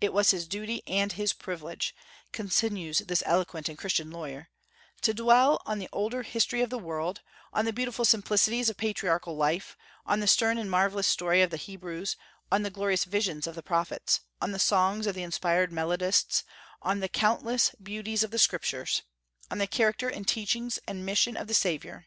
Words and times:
It 0.00 0.14
was 0.14 0.30
his 0.30 0.48
duty 0.48 0.82
and 0.88 1.12
his 1.12 1.34
privilege," 1.34 1.94
continues 2.32 3.00
this 3.00 3.22
eloquent 3.26 3.68
and 3.68 3.76
Christian 3.76 4.10
lawyer, 4.10 4.48
"to 5.02 5.12
dwell 5.12 5.60
on 5.66 5.78
the 5.78 5.88
older 5.92 6.22
history 6.22 6.62
of 6.62 6.70
the 6.70 6.78
world, 6.78 7.20
on 7.52 7.66
the 7.66 7.74
beautiful 7.74 8.06
simplicities 8.06 8.70
of 8.70 8.78
patriarchal 8.78 9.36
life, 9.36 9.76
on 10.06 10.20
the 10.20 10.26
stern 10.26 10.56
and 10.56 10.70
marvellous 10.70 11.06
story 11.06 11.42
of 11.42 11.50
the 11.50 11.58
Hebrews, 11.58 12.16
on 12.50 12.62
the 12.62 12.70
glorious 12.70 13.04
visions 13.04 13.46
of 13.46 13.54
the 13.54 13.62
prophets, 13.62 14.20
on 14.40 14.52
the 14.52 14.58
songs 14.58 15.06
of 15.06 15.14
the 15.14 15.22
inspired 15.22 15.70
melodists, 15.70 16.42
on 16.80 17.00
the 17.00 17.08
countless 17.10 17.72
beauties 17.72 18.22
of 18.22 18.30
the 18.30 18.38
Scriptures, 18.38 19.02
on 19.50 19.58
the 19.58 19.66
character 19.66 20.08
and 20.08 20.26
teachings 20.26 20.78
and 20.88 21.04
mission 21.04 21.36
of 21.36 21.48
the 21.48 21.52
Saviour. 21.52 22.06